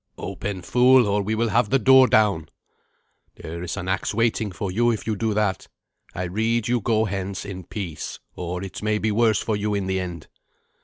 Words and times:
"Open, 0.17 0.63
fool, 0.63 1.05
or 1.07 1.21
we 1.21 1.35
will 1.35 1.49
have 1.49 1.69
the 1.69 1.77
door 1.77 2.07
down." 2.07 2.49
"There 3.35 3.61
is 3.61 3.77
an 3.77 3.87
axe 3.87 4.15
waiting 4.15 4.51
for 4.51 4.71
you 4.71 4.89
if 4.89 5.05
you 5.05 5.15
do 5.15 5.35
that. 5.35 5.67
I 6.15 6.23
rede 6.23 6.67
you 6.67 6.81
go 6.81 7.05
hence 7.05 7.45
in 7.45 7.65
peace, 7.65 8.19
or 8.35 8.63
it 8.63 8.81
may 8.81 8.97
be 8.97 9.11
worse 9.11 9.43
for 9.43 9.55
you 9.55 9.75
in 9.75 9.85
the 9.85 9.99
end." 9.99 10.27